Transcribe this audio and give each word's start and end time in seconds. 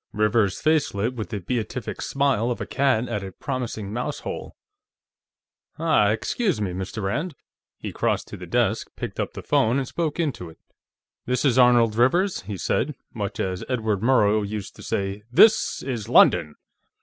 Rivers's 0.13 0.59
face 0.59 0.95
lit 0.95 1.13
with 1.15 1.29
the 1.29 1.39
beatific 1.41 2.01
smile 2.01 2.49
of 2.49 2.59
a 2.59 2.65
cat 2.65 3.07
at 3.07 3.23
a 3.23 3.31
promising 3.31 3.93
mouse 3.93 4.21
hole. 4.21 4.55
"Ah, 5.77 6.09
excuse 6.09 6.59
me, 6.59 6.71
Mr. 6.71 7.03
Rand." 7.03 7.35
He 7.77 7.91
crossed 7.91 8.27
to 8.29 8.35
the 8.37 8.47
desk, 8.47 8.89
picked 8.95 9.19
up 9.19 9.33
the 9.33 9.43
phone 9.43 9.77
and 9.77 9.87
spoke 9.87 10.19
into 10.19 10.49
it. 10.49 10.57
"This 11.27 11.45
is 11.45 11.59
Arnold 11.59 11.95
Rivers," 11.95 12.41
he 12.41 12.57
said, 12.57 12.95
much 13.13 13.39
as 13.39 13.63
Edward 13.69 14.01
Murrow 14.01 14.41
used 14.41 14.75
to 14.77 14.81
say, 14.81 15.21
_This 15.31 15.87
is 15.87 16.09
London! 16.09 16.55